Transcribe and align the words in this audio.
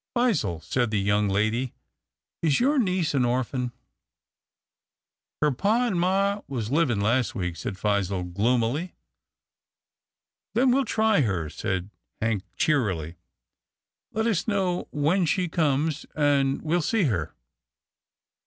"Phizelle," 0.17 0.63
said 0.63 0.89
the 0.89 0.99
young 0.99 1.29
lady," 1.29 1.75
is 2.41 2.59
your 2.59 2.79
niece 2.79 3.13
an 3.13 3.23
orphan? 3.23 3.71
""Her 5.43 5.51
pa 5.51 5.85
and 5.85 5.99
ma 5.99 6.41
was 6.47 6.71
livin' 6.71 6.99
last 6.99 7.35
week," 7.35 7.55
said 7.55 7.75
Phizelle 7.77 8.33
gloomily." 8.33 8.95
Then 10.55 10.71
we'll 10.71 10.85
try 10.85 11.21
her," 11.21 11.51
said 11.51 11.91
Hank 12.19 12.41
cheerily." 12.57 13.17
Let 14.11 14.25
us 14.25 14.47
know 14.47 14.87
when 14.89 15.27
she 15.27 15.47
comes, 15.47 16.07
and 16.15 16.63
we'll 16.63 16.81
see 16.81 17.03
her." 17.03 17.35